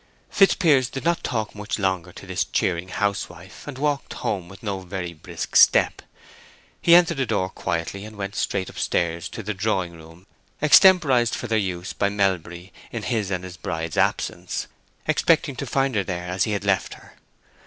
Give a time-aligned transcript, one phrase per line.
[0.31, 4.79] Fitzpiers did not talk much longer to this cheering housewife, and walked home with no
[4.79, 6.01] very brisk step.
[6.81, 10.25] He entered the door quietly, and went straight up stairs to the drawing room
[10.59, 14.65] extemporized for their use by Melbury in his and his bride's absence,
[15.07, 17.13] expecting to find her there as he had left her.